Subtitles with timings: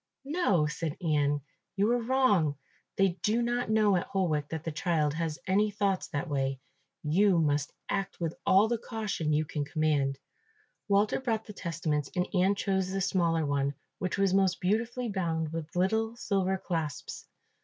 [0.25, 1.41] "No," said Ian,
[1.75, 2.55] "you are wrong,
[2.95, 6.59] they do not know at Holwick that the child has any thoughts that way;
[7.03, 10.17] you must act with all the caution you can command."
[10.87, 15.53] Walter brought the testaments and Ian chose the smaller one, which was most beautifully bound
[15.53, 17.27] with little silver clasps.